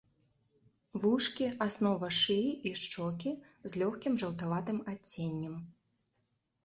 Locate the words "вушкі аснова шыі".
1.03-2.49